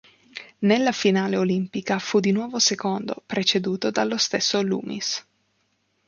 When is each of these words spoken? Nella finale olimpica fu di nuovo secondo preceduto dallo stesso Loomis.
Nella 0.61 0.93
finale 0.93 1.37
olimpica 1.37 1.99
fu 1.99 2.19
di 2.19 2.31
nuovo 2.31 2.57
secondo 2.57 3.21
preceduto 3.23 3.91
dallo 3.91 4.17
stesso 4.17 4.59
Loomis. 4.63 5.23